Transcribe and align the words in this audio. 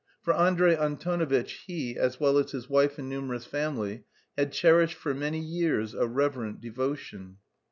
For 0.23 0.33
Andrey 0.33 0.75
Antonovitch 0.75 1.65
he, 1.67 1.95
as 1.95 2.19
well 2.19 2.39
as 2.39 2.53
his 2.53 2.67
wife 2.67 2.97
and 2.97 3.07
numerous 3.07 3.45
family, 3.45 4.03
had 4.35 4.51
cherished 4.51 4.95
for 4.95 5.13
many 5.13 5.39
years 5.39 5.93
a 5.93 6.07
reverent 6.07 6.59
devotion. 6.59 7.37